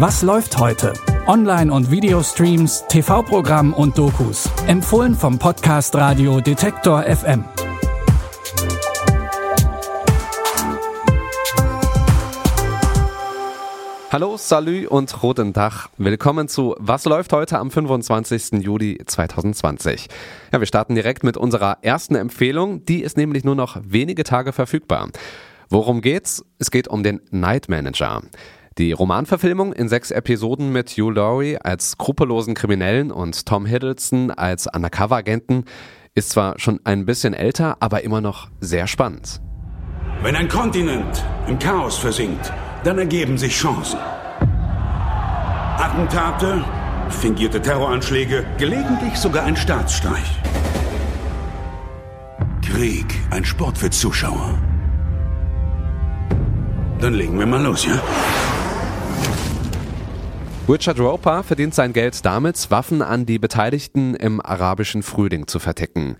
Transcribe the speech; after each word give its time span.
Was 0.00 0.22
läuft 0.22 0.56
heute? 0.58 0.92
Online- 1.26 1.72
und 1.72 1.90
Videostreams, 1.90 2.84
TV-Programm 2.88 3.74
und 3.74 3.98
Dokus. 3.98 4.48
Empfohlen 4.68 5.12
vom 5.12 5.40
Podcast 5.40 5.92
Radio 5.96 6.40
Detektor 6.40 7.02
FM. 7.02 7.44
Hallo, 14.12 14.36
Salü 14.36 14.86
und 14.86 15.20
Roten 15.20 15.52
Tag. 15.52 15.88
Willkommen 15.96 16.46
zu 16.46 16.76
Was 16.78 17.04
läuft 17.04 17.32
heute 17.32 17.58
am 17.58 17.72
25. 17.72 18.62
Juli 18.62 19.00
2020. 19.04 20.06
Ja, 20.52 20.60
wir 20.60 20.66
starten 20.68 20.94
direkt 20.94 21.24
mit 21.24 21.36
unserer 21.36 21.78
ersten 21.82 22.14
Empfehlung. 22.14 22.84
Die 22.84 23.02
ist 23.02 23.16
nämlich 23.16 23.42
nur 23.42 23.56
noch 23.56 23.80
wenige 23.82 24.22
Tage 24.22 24.52
verfügbar. 24.52 25.08
Worum 25.70 26.02
geht's? 26.02 26.44
Es 26.60 26.70
geht 26.70 26.86
um 26.86 27.02
den 27.02 27.20
Night 27.32 27.68
Manager. 27.68 28.22
Die 28.78 28.92
Romanverfilmung 28.92 29.72
in 29.72 29.88
sechs 29.88 30.12
Episoden 30.12 30.70
mit 30.70 30.90
Hugh 30.90 31.10
Laurie 31.10 31.58
als 31.58 31.90
skrupellosen 31.90 32.54
Kriminellen 32.54 33.10
und 33.10 33.44
Tom 33.44 33.66
Hiddleston 33.66 34.30
als 34.30 34.68
Undercover-Agenten 34.72 35.64
ist 36.14 36.30
zwar 36.30 36.60
schon 36.60 36.78
ein 36.84 37.04
bisschen 37.04 37.34
älter, 37.34 37.78
aber 37.80 38.04
immer 38.04 38.20
noch 38.20 38.50
sehr 38.60 38.86
spannend. 38.86 39.40
Wenn 40.22 40.36
ein 40.36 40.46
Kontinent 40.46 41.24
im 41.48 41.58
Chaos 41.58 41.98
versinkt, 41.98 42.52
dann 42.84 42.98
ergeben 42.98 43.36
sich 43.36 43.52
Chancen. 43.56 43.98
Attentate, 45.78 46.64
fingierte 47.10 47.60
Terroranschläge, 47.60 48.46
gelegentlich 48.58 49.16
sogar 49.16 49.42
ein 49.42 49.56
Staatsstreich. 49.56 50.40
Krieg, 52.64 53.12
ein 53.30 53.44
Sport 53.44 53.76
für 53.76 53.90
Zuschauer. 53.90 54.56
Dann 57.00 57.14
legen 57.14 57.36
wir 57.40 57.46
mal 57.46 57.62
los, 57.62 57.84
ja? 57.84 58.00
Richard 60.68 61.00
Roper 61.00 61.42
verdient 61.42 61.74
sein 61.74 61.94
Geld 61.94 62.26
damit, 62.26 62.70
Waffen 62.70 63.00
an 63.00 63.24
die 63.24 63.38
Beteiligten 63.38 64.14
im 64.14 64.44
arabischen 64.44 65.02
Frühling 65.02 65.46
zu 65.46 65.60
verticken. 65.60 66.18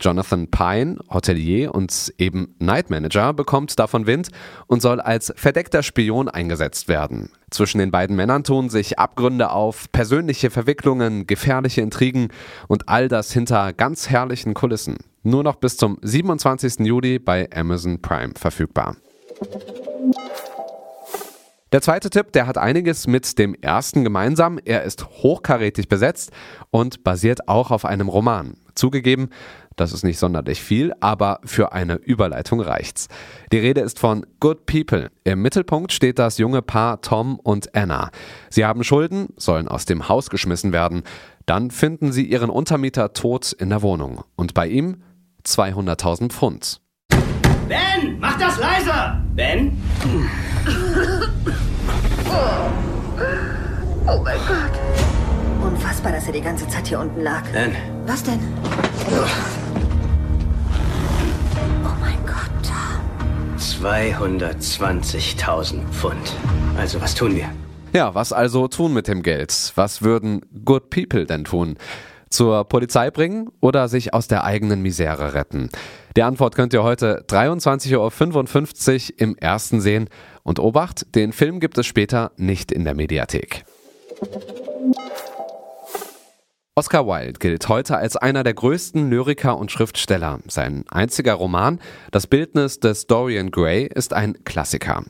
Jonathan 0.00 0.50
Pine, 0.50 0.96
Hotelier 1.10 1.74
und 1.74 2.14
eben 2.16 2.54
Night 2.58 2.88
Manager, 2.88 3.34
bekommt 3.34 3.78
davon 3.78 4.06
Wind 4.06 4.30
und 4.68 4.80
soll 4.80 5.02
als 5.02 5.34
verdeckter 5.36 5.82
Spion 5.82 6.30
eingesetzt 6.30 6.88
werden. 6.88 7.28
Zwischen 7.50 7.76
den 7.76 7.90
beiden 7.90 8.16
Männern 8.16 8.42
tun 8.42 8.70
sich 8.70 8.98
Abgründe 8.98 9.50
auf, 9.50 9.92
persönliche 9.92 10.48
Verwicklungen, 10.48 11.26
gefährliche 11.26 11.82
Intrigen 11.82 12.28
und 12.68 12.88
all 12.88 13.08
das 13.08 13.32
hinter 13.32 13.74
ganz 13.74 14.08
herrlichen 14.08 14.54
Kulissen. 14.54 14.96
Nur 15.24 15.42
noch 15.42 15.56
bis 15.56 15.76
zum 15.76 15.98
27. 16.00 16.86
Juli 16.86 17.18
bei 17.18 17.50
Amazon 17.54 18.00
Prime 18.00 18.32
verfügbar. 18.34 18.96
Der 21.72 21.82
zweite 21.82 22.10
Tipp, 22.10 22.32
der 22.32 22.48
hat 22.48 22.58
einiges 22.58 23.06
mit 23.06 23.38
dem 23.38 23.54
ersten 23.54 24.02
gemeinsam. 24.02 24.58
Er 24.64 24.82
ist 24.82 25.06
hochkarätig 25.08 25.88
besetzt 25.88 26.32
und 26.70 27.04
basiert 27.04 27.48
auch 27.48 27.70
auf 27.70 27.84
einem 27.84 28.08
Roman. 28.08 28.54
Zugegeben, 28.74 29.30
das 29.76 29.92
ist 29.92 30.02
nicht 30.02 30.18
sonderlich 30.18 30.60
viel, 30.60 30.92
aber 30.98 31.38
für 31.44 31.72
eine 31.72 31.94
Überleitung 31.94 32.60
reicht's. 32.60 33.06
Die 33.52 33.58
Rede 33.58 33.82
ist 33.82 34.00
von 34.00 34.26
Good 34.40 34.66
People. 34.66 35.12
Im 35.22 35.42
Mittelpunkt 35.42 35.92
steht 35.92 36.18
das 36.18 36.38
junge 36.38 36.60
Paar 36.60 37.02
Tom 37.02 37.38
und 37.38 37.72
Anna. 37.74 38.10
Sie 38.48 38.64
haben 38.64 38.82
Schulden, 38.82 39.28
sollen 39.36 39.68
aus 39.68 39.84
dem 39.84 40.08
Haus 40.08 40.28
geschmissen 40.28 40.72
werden. 40.72 41.04
Dann 41.46 41.70
finden 41.70 42.10
sie 42.10 42.24
ihren 42.24 42.50
Untermieter 42.50 43.12
tot 43.12 43.52
in 43.52 43.70
der 43.70 43.82
Wohnung. 43.82 44.24
Und 44.34 44.54
bei 44.54 44.66
ihm 44.66 45.02
200.000 45.46 46.30
Pfund. 46.30 46.80
Ben, 47.68 48.18
mach 48.18 48.36
das 48.38 48.58
leiser! 48.58 49.22
Ben? 49.36 49.80
Oh 54.12 54.20
mein 54.24 54.40
Gott. 54.48 54.72
Unfassbar, 55.62 56.10
dass 56.10 56.26
er 56.26 56.32
die 56.32 56.40
ganze 56.40 56.66
Zeit 56.66 56.88
hier 56.88 56.98
unten 56.98 57.20
lag. 57.20 57.44
Ben, 57.52 57.76
Was 58.06 58.24
denn? 58.24 58.40
Oh 61.84 61.94
mein 62.00 62.18
Gott, 62.26 62.50
Tom. 62.64 62.98
220.000 63.56 65.86
Pfund. 65.92 66.34
Also, 66.76 67.00
was 67.00 67.14
tun 67.14 67.36
wir? 67.36 67.50
Ja, 67.92 68.12
was 68.12 68.32
also 68.32 68.66
tun 68.66 68.92
mit 68.92 69.06
dem 69.06 69.22
Geld? 69.22 69.70
Was 69.76 70.02
würden 70.02 70.40
Good 70.64 70.90
People 70.90 71.24
denn 71.24 71.44
tun? 71.44 71.76
Zur 72.30 72.64
Polizei 72.64 73.12
bringen 73.12 73.52
oder 73.60 73.86
sich 73.86 74.12
aus 74.12 74.26
der 74.26 74.42
eigenen 74.42 74.82
Misere 74.82 75.34
retten? 75.34 75.68
Die 76.16 76.24
Antwort 76.24 76.56
könnt 76.56 76.72
ihr 76.72 76.82
heute 76.82 77.24
23.55 77.28 79.12
Uhr 79.12 79.20
im 79.20 79.36
ersten 79.36 79.80
sehen. 79.80 80.08
Und 80.42 80.58
Obacht, 80.58 81.14
den 81.14 81.32
Film 81.32 81.60
gibt 81.60 81.78
es 81.78 81.86
später 81.86 82.32
nicht 82.36 82.72
in 82.72 82.82
der 82.82 82.96
Mediathek. 82.96 83.64
Oscar 86.74 87.06
Wilde 87.06 87.38
gilt 87.38 87.68
heute 87.68 87.96
als 87.96 88.16
einer 88.16 88.42
der 88.42 88.54
größten 88.54 89.10
Lyriker 89.10 89.58
und 89.58 89.70
Schriftsteller. 89.70 90.38
Sein 90.46 90.84
einziger 90.88 91.34
Roman, 91.34 91.78
Das 92.10 92.26
Bildnis 92.26 92.80
des 92.80 93.06
Dorian 93.06 93.50
Gray, 93.50 93.86
ist 93.86 94.14
ein 94.14 94.44
Klassiker. 94.44 95.04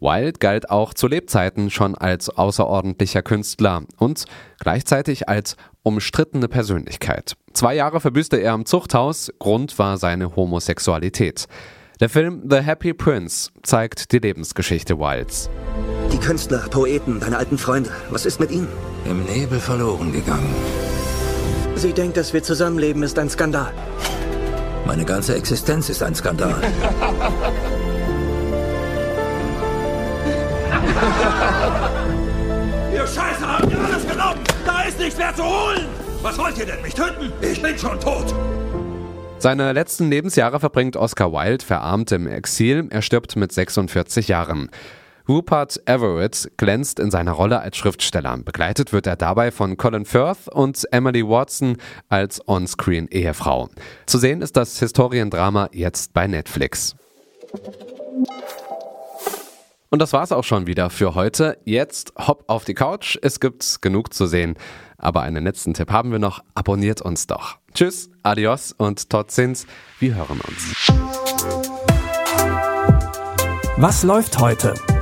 Wilde 0.00 0.38
galt 0.38 0.70
auch 0.70 0.92
zu 0.92 1.06
Lebzeiten 1.06 1.70
schon 1.70 1.94
als 1.94 2.28
außerordentlicher 2.28 3.22
Künstler 3.22 3.84
und 3.96 4.24
gleichzeitig 4.60 5.28
als 5.28 5.56
umstrittene 5.82 6.48
Persönlichkeit. 6.48 7.36
Zwei 7.52 7.74
Jahre 7.74 8.00
verbüßte 8.00 8.36
er 8.36 8.54
im 8.54 8.66
Zuchthaus, 8.66 9.32
Grund 9.38 9.78
war 9.78 9.96
seine 9.96 10.36
Homosexualität. 10.36 11.46
Der 12.00 12.08
Film 12.08 12.42
The 12.50 12.58
Happy 12.58 12.92
Prince 12.92 13.50
zeigt 13.62 14.12
die 14.12 14.18
Lebensgeschichte 14.18 14.98
Wildes. 14.98 15.48
Die 16.14 16.20
Künstler, 16.20 16.68
Poeten, 16.70 17.18
deine 17.18 17.36
alten 17.38 17.58
Freunde. 17.58 17.90
Was 18.10 18.24
ist 18.24 18.38
mit 18.38 18.52
ihnen? 18.52 18.68
Im 19.04 19.24
Nebel 19.24 19.58
verloren 19.58 20.12
gegangen. 20.12 20.54
Sie 21.74 21.92
denkt, 21.92 22.16
dass 22.16 22.32
wir 22.32 22.40
zusammenleben, 22.40 23.02
ist 23.02 23.18
ein 23.18 23.28
Skandal. 23.28 23.72
Meine 24.86 25.04
ganze 25.04 25.34
Existenz 25.34 25.88
ist 25.88 26.04
ein 26.04 26.14
Skandal. 26.14 26.54
Ihr 32.94 33.06
Scheiße, 33.08 33.44
habt 33.44 33.72
ihr 33.72 33.80
alles 33.80 34.06
genommen? 34.06 34.38
Da 34.64 34.82
ist 34.82 35.00
nichts 35.00 35.18
mehr 35.18 35.34
zu 35.34 35.42
holen! 35.42 35.88
Was 36.22 36.38
wollt 36.38 36.56
ihr 36.58 36.66
denn, 36.66 36.80
mich 36.80 36.94
töten? 36.94 37.32
Ich 37.40 37.60
bin 37.60 37.76
schon 37.76 37.98
tot! 37.98 38.32
Seine 39.38 39.72
letzten 39.72 40.10
Lebensjahre 40.10 40.60
verbringt 40.60 40.96
Oscar 40.96 41.32
Wilde 41.32 41.64
verarmt 41.64 42.12
im 42.12 42.28
Exil. 42.28 42.86
Er 42.90 43.02
stirbt 43.02 43.34
mit 43.34 43.50
46 43.50 44.28
Jahren. 44.28 44.70
Rupert 45.28 45.80
Everett 45.86 46.50
glänzt 46.58 47.00
in 47.00 47.10
seiner 47.10 47.32
Rolle 47.32 47.60
als 47.60 47.76
Schriftsteller. 47.76 48.36
Begleitet 48.38 48.92
wird 48.92 49.06
er 49.06 49.16
dabei 49.16 49.50
von 49.50 49.76
Colin 49.76 50.04
Firth 50.04 50.48
und 50.48 50.84
Emily 50.92 51.26
Watson 51.26 51.78
als 52.08 52.46
On-Screen-Ehefrau. 52.46 53.68
Zu 54.06 54.18
sehen 54.18 54.42
ist 54.42 54.56
das 54.56 54.78
Historiendrama 54.78 55.70
jetzt 55.72 56.12
bei 56.12 56.26
Netflix. 56.26 56.94
Und 59.88 60.00
das 60.00 60.12
war's 60.12 60.32
auch 60.32 60.44
schon 60.44 60.66
wieder 60.66 60.90
für 60.90 61.14
heute. 61.14 61.56
Jetzt 61.64 62.12
hopp 62.18 62.44
auf 62.48 62.64
die 62.64 62.74
Couch. 62.74 63.16
Es 63.22 63.40
gibt 63.40 63.80
genug 63.80 64.12
zu 64.12 64.26
sehen. 64.26 64.56
Aber 64.98 65.22
einen 65.22 65.44
letzten 65.44 65.72
Tipp 65.72 65.90
haben 65.90 66.10
wir 66.10 66.18
noch. 66.18 66.40
Abonniert 66.54 67.00
uns 67.00 67.26
doch. 67.26 67.58
Tschüss, 67.72 68.10
adios 68.22 68.72
und 68.72 69.08
tot 69.08 69.30
sind's. 69.30 69.66
Wir 70.00 70.16
hören 70.16 70.40
uns. 70.40 70.92
Was 73.76 74.02
läuft 74.02 74.38
heute? 74.38 74.74